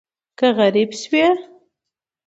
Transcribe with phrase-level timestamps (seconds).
[0.37, 1.25] که غریب شوې